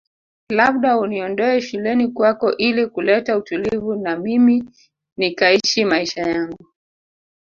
[0.49, 4.63] Labda uniondoe shuleni kwako ili kuleta utulivu na mimi
[5.17, 6.67] nikaishi maisha yangu